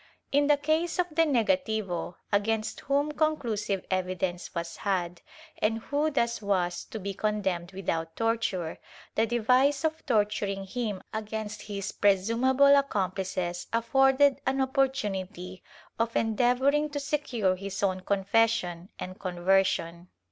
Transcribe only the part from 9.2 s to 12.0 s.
device of torturing him against his